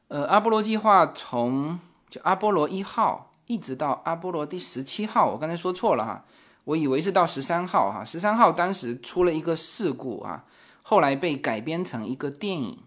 [0.08, 1.78] 呃，阿波罗计划从
[2.08, 3.26] 就阿波罗一号。
[3.48, 6.22] 一直到阿波罗第十七号，我刚才说错了哈，
[6.64, 8.04] 我以为是到十三号哈。
[8.04, 10.44] 十三号当时出了一个事故啊，
[10.88, 12.78] 后来被改编成一个电影，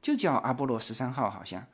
[0.00, 1.66] 就叫阿波罗十三号，好像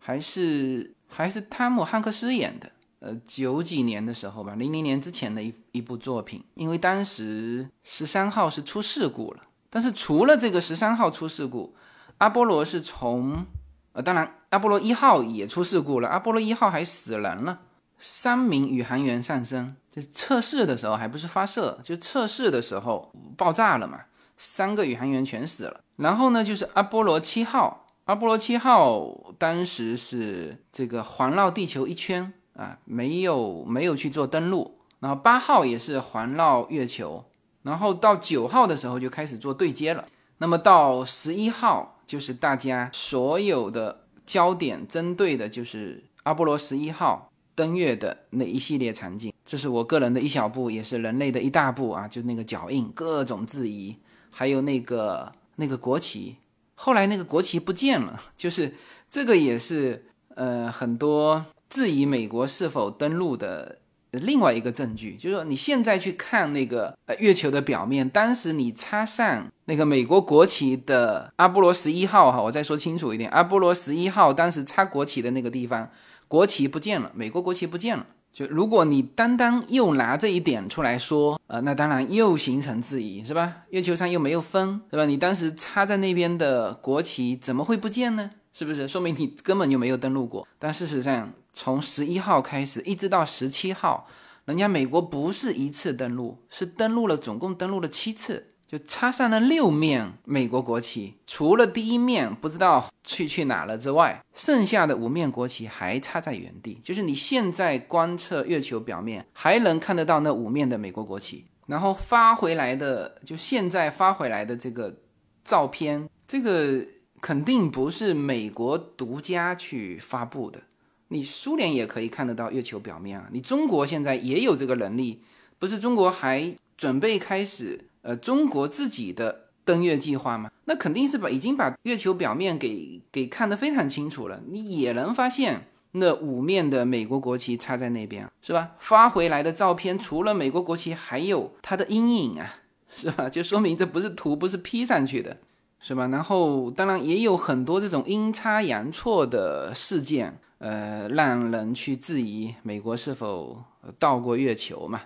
[0.00, 2.68] 还是还是汤姆汉克斯演的。
[2.98, 6.44] 呃，九几年的时候吧，零零年之前的一一部作品。
[6.54, 11.72] 因为当时十三号是出事故了，但是除了这个十三号出事故，
[12.16, 13.46] 阿波罗是从
[13.92, 17.60] 呃，当然阿波罗一号也出事故了，阿波罗一号还死人了。
[18.00, 24.00] 三名宇航员丧生，就测试的时候还不是发射，就测试的时候爆炸了嘛，
[24.38, 25.80] 三个宇航员全死了。
[25.96, 34.78] 然后呢，就是阿波罗七号，阿波罗七号当时是这个环绕地球一圈啊，没有没有去做登陆。
[35.00, 37.24] 然后八号也是环绕月球，
[37.62, 40.06] 然后到九号的时候就开始做对接了。
[40.38, 47.26] 那么到十一号，就是大家所有的焦点针对的就是阿波罗十一号。
[47.54, 52.06] 登月的那一系列场景，这是我个人的一小步，也是人类的一大步啊！
[52.06, 53.96] 就那个脚印，各种质疑，
[54.30, 56.36] 还有那个那个国旗，
[56.74, 58.74] 后来那个国旗不见了， 就是
[59.10, 63.78] 这个也是呃很多质疑美国是否登陆的
[64.12, 65.16] 另外一个证据。
[65.16, 75.90] 就是说你现在去看那个呃月球的表面，当时你插上那个美国国旗的阿波罗十一号哈，我再说清楚一点，阿波罗十一号当时插国旗的那个地方。
[76.28, 78.06] 国旗不见了，美国国旗不见了。
[78.32, 83.62] 就如果你单单又拿这一点出来说，呃，那当然又形成质疑，是吧？
[83.70, 85.04] 月球上又没有风，是吧？
[85.04, 88.30] 你当时插在那边的国旗怎么会不见呢？
[88.52, 88.86] 是不是？
[88.86, 90.46] 说明你根本就没有登陆过。
[90.58, 94.06] 但事实上，从十一号开始一直到十七号，
[94.44, 98.52] 人家美国不是一次登陆，是登陆了，总共登陆了七次。
[98.68, 106.78] 就插上了六面美国国旗，除了第一面不知道去去哪了之外，剩下的五面国旗还插在原地。
[106.84, 111.46] 就是你现在观测月球表面，还能看得到那五面的美国国旗。
[111.66, 114.94] 然后发回来的，就现在发回来的这个
[115.42, 116.84] 照片，这个
[117.22, 120.60] 肯定不是美国独家去发布的。
[121.08, 125.22] 你苏联也可以看得到月球表面啊，你中国现在也有这个能力，
[125.58, 127.87] 不是中国还准备开始？
[128.08, 134.40] 呃，中国自己的登月计划嘛，那肯定是把已经把月球表面给给看得非常清楚了。
[134.48, 138.70] 你也能发现那五面的美国国旗插在那边，是吧？
[138.78, 143.28] 发回来的照片除了美国国旗，还有它的阴影啊， 是吧？
[143.28, 145.36] 就说明这不是图，不是 P 上去的，
[145.78, 146.06] 是吧？
[146.06, 153.62] 然后当然也有很多这种阴差阳错的事件，呃，让人去质疑美国是否
[153.98, 155.02] 到过月球嘛？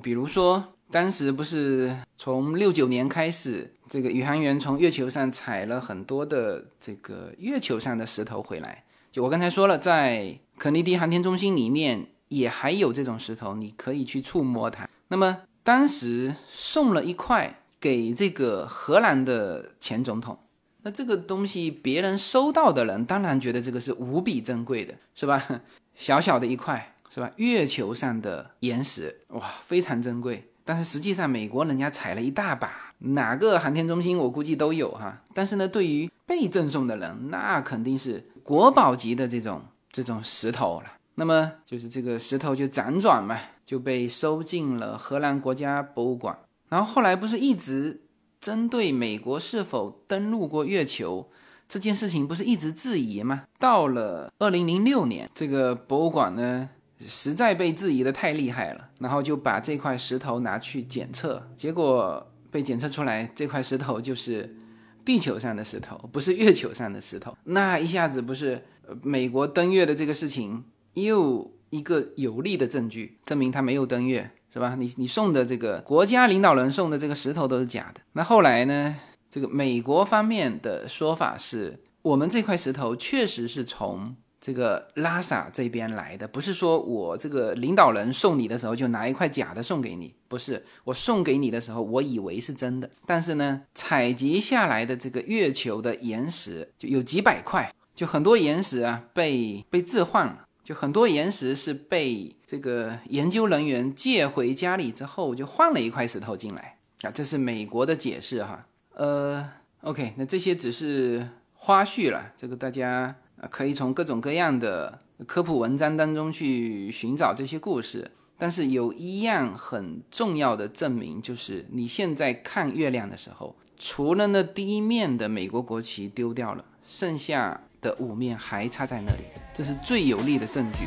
[0.00, 0.62] 比如说。
[0.90, 8.84] 当时不是从六九年开始，这个宇航员从月球上采了很多的这个月球上的石头回来。
[9.10, 14.88] 就我刚才说了，在肯尼迪航天中心里面也还有这种石头，你可以去触摸它。
[15.08, 20.38] 那么当时送了一块给这个荷兰的前总统，
[20.82, 25.62] 那这个东西别人收到的人当然觉得这个是无比珍贵的，是吧？
[25.96, 27.32] 小小的一块，是吧？
[27.36, 30.44] 月球上的岩石，哇，非常珍贵。
[30.66, 35.22] 但是实际上，美国人家采了一大把，哪个航天中心我估计都有哈。
[35.32, 39.62] 但是呢，对于被赠送的人，那肯定是国宝级的这种
[39.92, 40.86] 这种石头了。
[41.14, 46.36] 那么就是这个石头就辗转嘛，就被收进了荷兰国家博物馆。
[46.68, 48.02] 然后后来不是一直
[48.40, 51.30] 针对美国是否登陆过月球
[51.68, 53.44] 这件事情，不是一直质疑吗？
[53.60, 56.68] 到了二零零六年，这个博物馆呢。
[57.06, 64.56] 实在被质疑的太厉害了，然后就把这块石头拿去检测，结果被检测出来这块石头就是
[65.04, 67.36] 地球上的石头，不是月球上的石头。
[67.44, 68.64] 那一下子不是
[69.02, 74.74] 美国登月的这个事情又一个有力的证据，证明他没有登月，是吧？
[74.76, 78.00] 你你送的这个国家领导人送的这个石头都是假的。
[78.12, 78.96] 那后来呢？
[79.28, 84.16] 这个美国方面的说法是我们这块石头确实是从。
[84.46, 108.64] 这个拉萨这边来的，不是说我这个领导人送你的时候就拿一块假的送给你，不是我送给你的时候，我以为是真的，但是呢，采集下来的这个月球的岩石就有几百块，就很多岩石啊被被置换了，就很多岩石是被这个研究人员借回家里之后就换了一块石头进来啊，这是美国的解释哈。
[108.94, 109.44] 呃
[109.80, 113.12] ，OK，那这些只是花絮了，这个大家。
[113.40, 129.24] 啊，可以从各种各样的科普文章当中去寻找这些故事，但是有一样很重要的证明，就是你现在看月亮的时候，除了那第一面的美国国旗丢掉了，剩下的五面还插在那里，
[129.54, 130.86] 这是最有力的证据。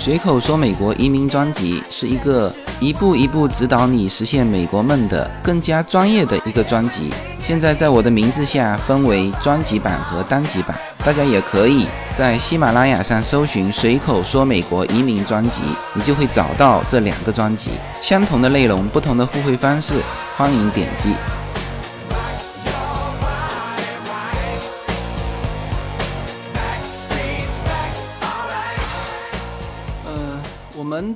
[0.00, 2.52] 随口说美国移民专辑是一个。
[2.84, 15.62] 一步一步指导你实现美国梦的更加专业的一个专辑，现在在我的名字下分为专辑版和单集版，大家也可以在喜马拉雅上搜寻“随口说美国移民专辑”，
[15.96, 17.70] 你就会找到这两个专辑，
[18.02, 19.94] 相同的内容，不同的付费方式，
[20.36, 21.14] 欢迎点击。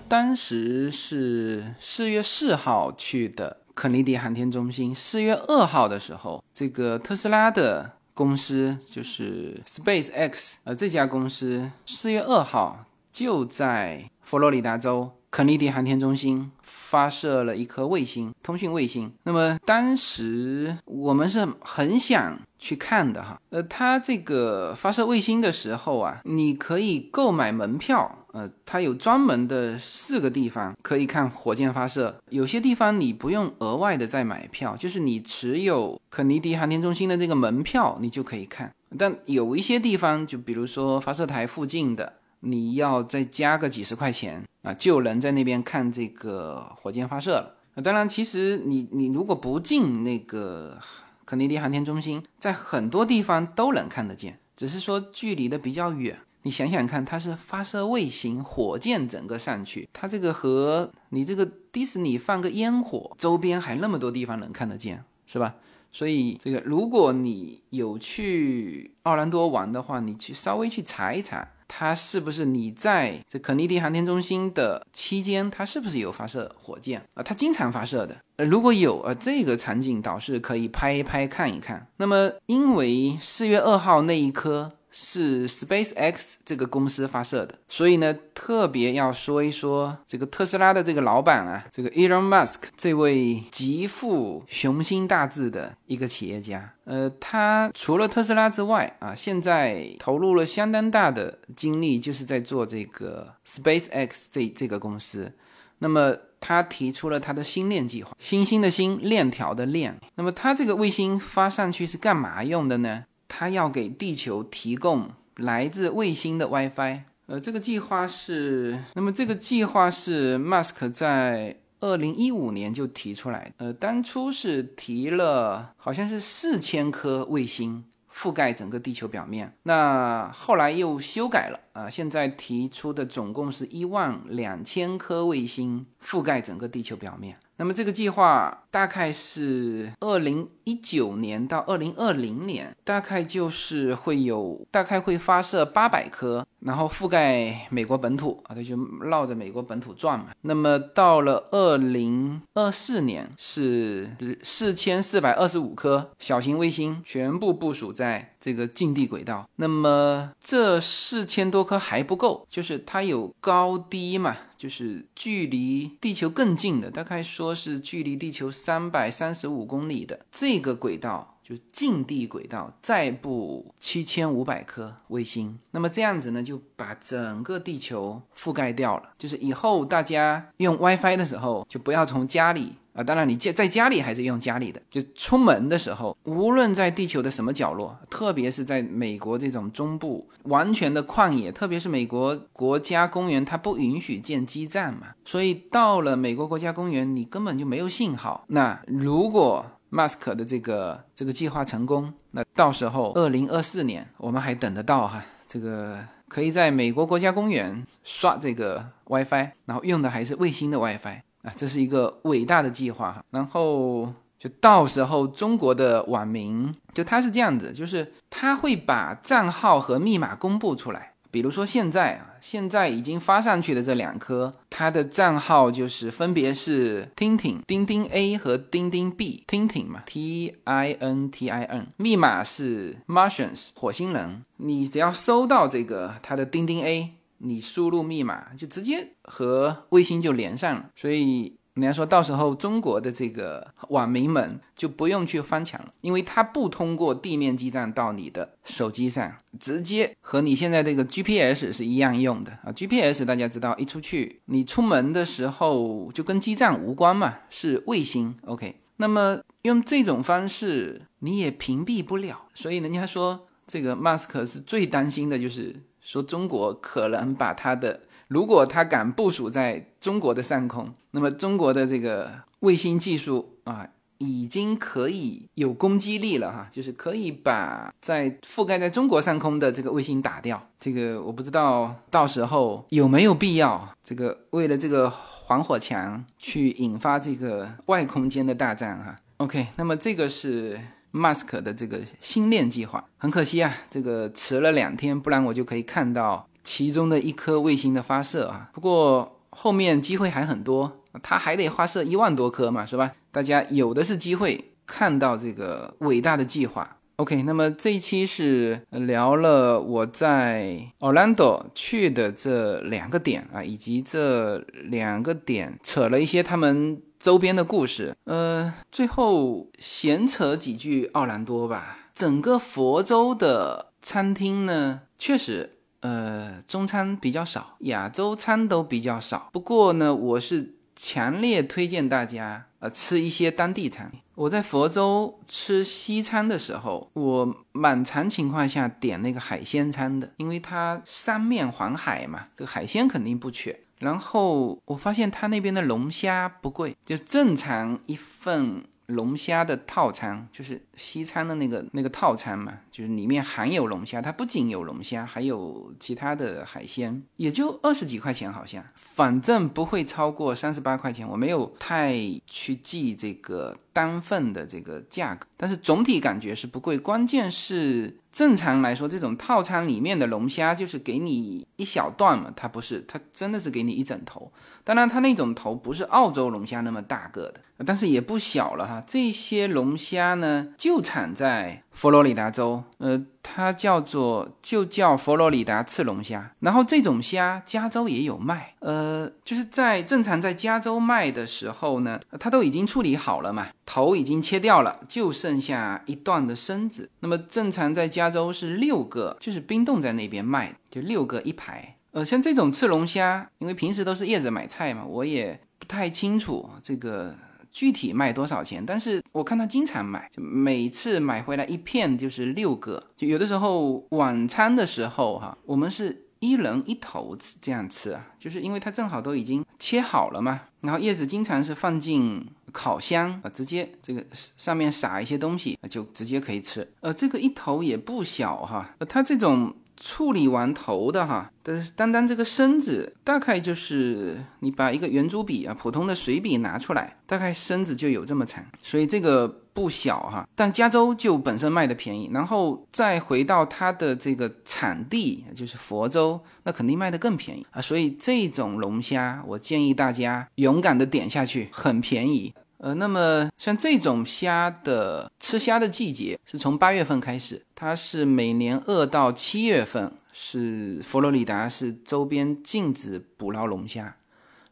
[0.08, 4.94] 当时是四月四号去的肯尼迪航天中心。
[4.94, 19.12] 四月二号的时候，这个特斯拉的公司就是 Space X，呃，这家公司四月二号就在佛罗里达州肯尼迪航天中心发射了一颗卫星，通讯卫星。
[19.24, 23.40] 那么当时我们是很想去看的哈。
[23.50, 28.14] 呃，它这个发射卫星的时候啊，你可以购买门票。
[28.32, 38.70] 呃，它有专门的四个地方可以看火箭发射，有些地方你不用额外的再买票，就是你持有肯尼迪航天中心的这个门票，你就可以看。
[38.98, 47.54] 但有一些地方，就比如说发射台附近的，你要再加个几十块钱啊，就能在那边看这个火箭发射了。
[47.82, 50.78] 当然，其实你你如果不进那个
[51.24, 56.18] 肯尼迪航天中心，在很多地方都能看得见，只是说距离的比较远。
[56.42, 65.56] 你想想看，它是发射卫星、火箭整个上去，它这个和你这个迪士尼放个烟火，周边还那么多地方能看得见，是吧？
[65.92, 71.48] 所以这个，如果你有去奥兰多玩的话，你去稍微去查一查。
[71.68, 77.22] 它是不是你在这肯尼迪航天中心的期间，它是不是有发射火箭啊？
[77.22, 78.16] 它经常发射的。
[78.36, 81.86] 呃，如果有呃，这个场景倒是可以拍一拍看一看。
[81.98, 84.72] 那么，因为四月二号那一颗。
[84.90, 96.72] 是 SpaceX 这个公司发射的，所以呢，特别要说一说这个特斯拉的这个老板啊，这个 Elon Musk 这位极富雄心大志的一个企业家。
[96.84, 105.32] 呃，他除了特斯拉之外啊，现在投入了相当大的精力，就是在做这个 SpaceX 这这个公司。
[105.80, 110.00] 那么他提出了他的星链计划，星星的星，链条的链。
[110.16, 113.04] 那么他这个卫星发上去是干嘛用的呢？
[113.28, 127.84] 他要给地球提供来自卫星的 WiFi，呃，这个计划是，那么这个计划是 Mask 在二零一五年就提出来，呃，当初是提了好像是四千颗卫星。
[128.18, 137.36] 覆盖整个地球表面，那后来又修改了，啊，现在提出的总共是一万两千颗卫星覆盖整个地球表面。
[137.60, 150.30] 那么这个计划大概是二零一九年到二零二零年，大概就是会有大概会发射八百颗，然后覆盖美国本土啊，它就绕着美国本土转嘛。
[150.42, 154.10] 那么到了二零二四年是
[154.42, 159.48] 四千四百二十五颗小型卫星全部部署在这个近地轨道。
[159.56, 164.36] 那么这四千多颗还不够，就是它有高低嘛。
[164.58, 175.58] 就是距离地球更近的，大概说是距离地球三百三十五公里的这个轨道，就近地轨道，再布七千五百颗卫星。
[175.70, 179.04] 那么这样子呢，就把整个地球覆盖掉了。
[179.16, 182.74] 就是以后大家用 WiFi 的时候，就不要从家里。
[182.92, 184.82] 啊，当然，你家在家里还是用家里的。
[184.90, 195.14] 就出门的时候，无论在地球的什么角落，特别是在美国这种中部完全的旷野，特别是美国国家公园，它不允许建基站嘛。
[195.24, 198.44] 所以到了美国国家公园，你根本就没有信号。
[198.48, 205.24] 那如果 Musk 的这个这个计划成功，那到时候二零二四年我们还等得到哈？
[205.46, 211.22] 这个可以在美国国家公园刷这个 WiFi，然后用的还是卫星的 WiFi。
[211.42, 221.12] 啊，这是一个伟大的计划哈，然后就到时候中国的网民，就他是这样子，就是他会把账号和密码公布出来。
[221.30, 234.44] 比如说现在啊，现在已经发上去的这两颗，它的账号就是分别是 Tintin 钉钉 A 和钉钉 B，Tintin 嘛，T I N T I N，密码是 Martians 火星人。
[234.56, 237.14] 你只要收到这个它的钉钉 A。
[237.40, 252.72] 你输入密码就直接和卫星就连上了，所以人家说到时候中国的这个网民们就不用去翻墙了，因为它不通过地面基站到你的手机上，直接和你现在这个 GPS 是一样用的啊。
[252.72, 258.34] GPS 大家知道，一出去你出门的时候就跟基站无关嘛，是卫星。
[258.46, 265.84] OK，那么用这种方式你也屏蔽不了，所以人家说这个 mask 是最担心的就是。
[266.00, 280.62] 说中国可能把它的，如果它敢部署在中国的上空，那么中国的这个卫星技术啊，已经可以有攻击力了哈，就是可以把在覆盖在中国上空的这个卫星打掉。
[280.78, 285.10] 这个我不知道到时候有没有必要，这个为了这个
[285.46, 289.16] 防火墙去引发这个外空间的大战哈。
[289.38, 290.78] OK，那么这个是。
[291.10, 298.70] Musk 的这个星链计划很可惜啊，这个迟了两天，不然我就可以看到其中的一颗卫星的发射啊。
[298.72, 303.12] 不过后面机会还很多，它还得发射一万多颗嘛，是吧？
[303.32, 306.96] 大家有的是机会看到这个伟大的计划。
[307.16, 317.02] OK，那么这一期是聊了我在 Orlando 去的这两个点啊，以及这两个点扯了一些他们。
[317.18, 321.98] 周边的故事，呃，最后闲扯几句奥兰多吧。
[322.14, 329.50] 整个佛州的餐厅呢，确实，呃，中餐比较少，亚洲餐都比较少。
[329.52, 334.12] 不过呢，我是强烈推荐大家，呃，吃一些当地餐。
[334.34, 343.76] 我在佛州吃西餐的时候，我满常情况下点那个海鲜餐的，因为它三面环海嘛，这个海鲜肯定不缺。
[343.98, 361.26] 然后我发现他那边的龙虾不贵，就正常一份龙虾的套餐，就是西餐的那个那个套餐嘛，就是里面含有龙虾，它不仅有龙虾，还有其他的海鲜，也就二十几块钱，好像，反正不会超过三十八块钱。
[361.26, 366.98] 我没有太去记这个单份的这个价格，但是总体感觉是不贵。
[366.98, 374.50] 关键是正常来说，这种套餐里面的龙虾就是给你一小段嘛，它不是，它真的是给你一整头。
[374.84, 379.04] 当然，它那种头不是澳洲龙虾那么大个的，但是也不小了哈。
[379.06, 386.50] 这些龙虾呢，就产在佛罗里达州，呃，它叫做就叫佛罗里达赤龙虾。
[386.60, 397.10] 然后这种虾，加州也有卖，呃，就是在正常在加州卖的时候呢，它都已经处理好了嘛，头已经切掉了，就剩下一段的身子。
[397.20, 401.96] 那么正常在加州是六个，就是冰冻在那边卖，就六个一排。
[402.12, 407.36] 呃，像这种赤龙虾，因为平时都是叶子买菜嘛，我也不太清楚这个
[407.78, 408.84] 具体卖多少钱。
[408.84, 420.62] 但是我看他经常买，就每次买回来一片就是六个，就有的时候晚餐的时候哈，我们是一人一头这样吃啊，就是因为它正好都已经切好了嘛。
[420.80, 426.84] 然后叶子经常是放进烤箱啊，直接这个上面撒一些东西就直接可以吃。
[426.98, 429.72] 呃，这个一头也不小哈，它这种。
[430.00, 440.48] 处理完头的哈，但是单单这个身子，大概就是你把一个圆珠笔啊，普通的水笔拿出来，大概身子就有这么长，所以这个不小哈。
[440.54, 447.82] 但加州就本身卖的便宜，然后再回到它的这个产地，就是佛州，那肯定卖的更便宜啊。
[447.82, 452.54] 所以这种龙虾，我建议大家勇敢的点下去，很便宜。
[452.78, 464.16] 呃，那么像这种虾的吃虾的季节是从八月份开始，它是每年二到七月份是佛罗里达是周边禁止捕捞龙虾，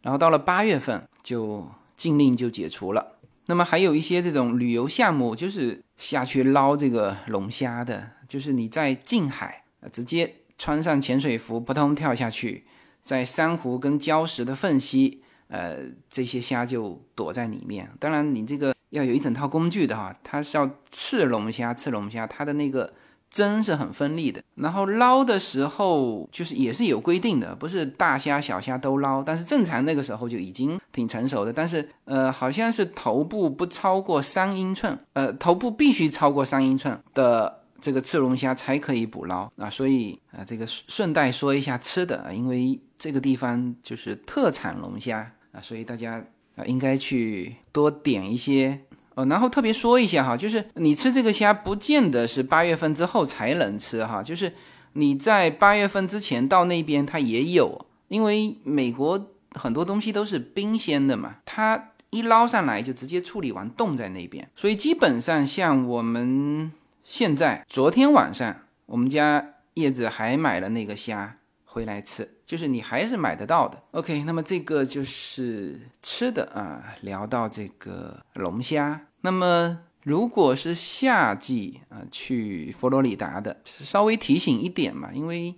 [0.02, 3.14] 然后到了八月份就禁令就解除了。
[3.46, 12.64] 那么还有一些这种旅游项目，就是下去捞这个龙虾的，就是你在近海直接穿上潜水服扑通跳下去，
[13.02, 15.22] 在珊瑚跟礁石的缝隙。
[15.49, 15.78] 呃，
[16.11, 17.88] 这些虾就躲在里面。
[18.01, 22.92] 当然，你这个要有一整套工具的哈，它是要刺龙虾，刺龙虾，它的那个
[23.30, 24.42] 针是很锋利的。
[24.57, 29.22] 然后捞的时候，就是也是有规定的，不是大虾小虾都捞。
[29.22, 31.53] 但是正常那个时候就已经挺成熟的。
[31.53, 39.68] 但是呃，好像是头部不超过三英寸，呃，头部必须超过三英寸的这个刺龙虾才可以捕捞啊。
[39.68, 45.30] 所以啊，这个顺带说一下吃的，因为这个地方就是特产龙虾。
[45.57, 46.22] 啊，所以大家
[46.57, 48.78] 啊应该去多点一些
[49.14, 54.52] 哦，然后特别说一下哈，就是你吃这个虾不见得是八月份之后才能吃哈，就是
[54.92, 66.70] 你在八月份之前到那边它也有，因为美国很多东西都是冰鲜的嘛，它一捞上来就直接处理完冻在那边，所以基本上像我们
[67.02, 68.54] 现在昨天晚上
[68.84, 71.38] 我们家叶子还买了那个虾。
[71.76, 73.78] 回来吃，就是你还是买得到的。
[73.90, 76.82] OK，那么这个就是吃的啊。
[77.02, 85.54] 聊到这个龙虾，那么如果是夏季啊，去佛罗里达的，稍微提醒一点嘛，因为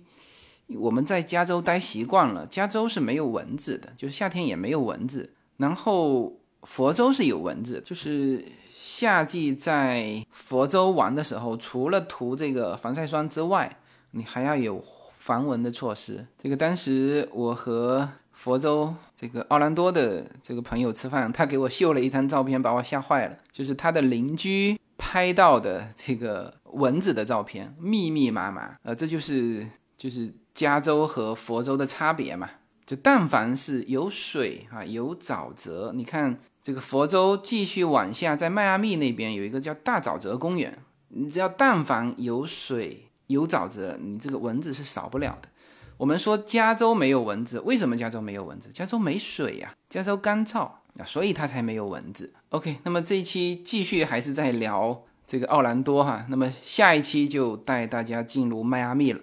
[0.75, 5.33] 我们在加州待习惯了，加州是没有蚊子的，就是夏天也没有蚊子。
[5.55, 13.77] 然后佛州是有蚊子，就是夏季在佛州玩的时候，除了涂这个防晒霜之外，
[14.11, 14.83] 你还要有。
[15.29, 23.37] 防蚊的措施，这个当时我和佛州这个奥兰多的这个朋友吃饭，他给我秀了一张照片，把我吓坏了。
[23.51, 28.73] 就是他的邻居拍到的这个蚊子的照片，密密麻麻。
[28.81, 29.67] 呃，这就是
[29.99, 32.49] 就是加州和佛州的差别嘛。
[32.87, 43.05] 就但凡是有水啊，有沼泽，你看这个佛州继续往下，在迈阿密那边有一个叫大沼泽公园，你只要但凡有水。
[43.29, 45.49] 有沼泽，你这个蚊子是少不了的。
[45.97, 48.69] 我们说加州没有蚊子，为什么加州没有蚊子？
[48.73, 50.61] 加州没水呀，加州干燥
[50.97, 52.33] 啊，所以它才没有蚊子。
[52.49, 59.21] OK，那么这一期继续还是在聊这个奥兰多哈，那么下一期就带大家进入迈阿密了。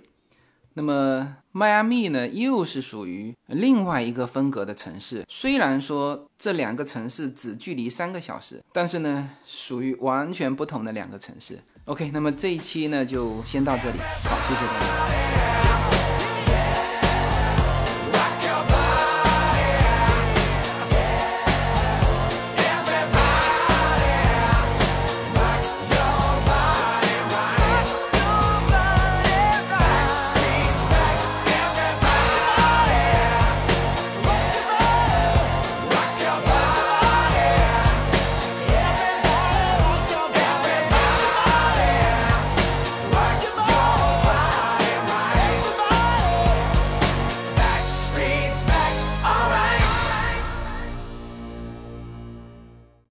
[0.74, 5.24] 那么迈阿密呢，又是属于另外一个风格的城市。
[5.26, 11.58] 虽然说这两个城市只距离三个小时，但是呢，属于完全不同的两个城市。
[11.86, 15.65] OK，那么这一期呢就先到这里，好，谢谢大家。